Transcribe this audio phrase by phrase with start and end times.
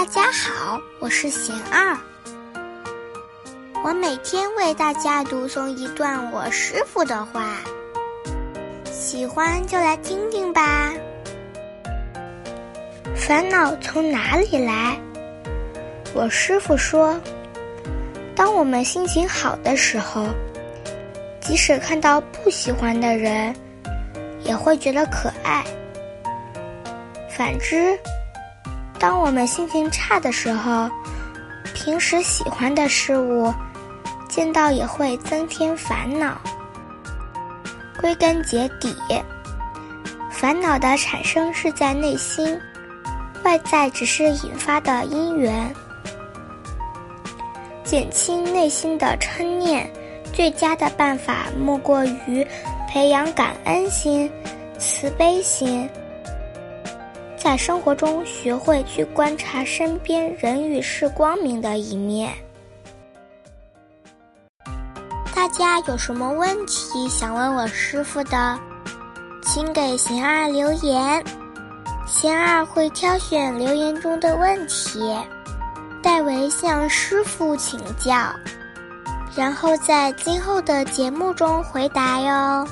[0.00, 1.94] 大家好，我是贤二。
[3.84, 7.58] 我每天为大家读诵一段我师傅的话，
[8.90, 10.90] 喜欢就来听听吧。
[13.14, 14.98] 烦恼从哪里来？
[16.14, 17.20] 我师傅说，
[18.34, 20.28] 当我们心情好的时候，
[21.42, 23.54] 即使看到不喜欢的人，
[24.44, 25.62] 也会觉得可爱。
[27.28, 27.98] 反之，
[29.00, 30.88] 当我们心情差的时候，
[31.74, 33.52] 平时喜欢的事物，
[34.28, 36.38] 见到也会增添烦恼。
[37.98, 38.94] 归根结底，
[40.30, 42.60] 烦恼的产生是在内心，
[43.42, 45.74] 外在只是引发的因缘。
[47.82, 49.90] 减轻内心的嗔念，
[50.30, 52.46] 最佳的办法莫过于
[52.86, 54.30] 培养感恩心、
[54.78, 55.88] 慈悲心。
[57.42, 62.34] 在生活中学会去观察身边人与事光明的一面。
[65.34, 68.58] 大家有什么问题想问我师傅的，
[69.42, 71.24] 请给贤二留言，
[72.06, 75.16] 贤二会挑选留言中的问题，
[76.02, 78.12] 代为向师傅请教，
[79.34, 82.68] 然后在今后的节目中回答哟。